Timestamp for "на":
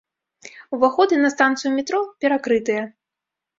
1.23-1.29